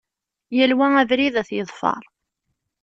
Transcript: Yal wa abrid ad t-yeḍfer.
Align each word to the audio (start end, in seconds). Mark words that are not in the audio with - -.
Yal 0.57 0.71
wa 0.77 0.87
abrid 1.01 1.35
ad 1.41 1.45
t-yeḍfer. 1.47 2.03